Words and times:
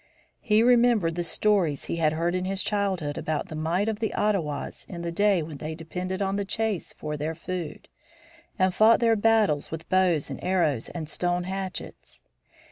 He 0.39 0.63
remembered 0.63 1.13
the 1.13 1.23
stories 1.23 1.83
he 1.85 1.97
had 1.97 2.13
heard 2.13 2.33
in 2.33 2.45
his 2.45 2.63
childhood 2.63 3.19
about 3.19 3.49
the 3.49 3.55
might 3.55 3.87
of 3.87 3.99
the 3.99 4.15
Ottawas 4.15 4.83
in 4.89 5.03
the 5.03 5.11
days 5.11 5.43
when 5.43 5.57
they 5.57 5.75
depended 5.75 6.23
on 6.23 6.37
the 6.37 6.43
chase 6.43 6.91
for 6.91 7.15
their 7.15 7.35
food, 7.35 7.87
and 8.57 8.73
fought 8.73 8.99
their 8.99 9.15
battles 9.15 9.69
with 9.69 9.87
bows 9.89 10.31
and 10.31 10.43
arrows 10.43 10.89
and 10.89 11.07
stone 11.07 11.43
hatchets. 11.43 12.23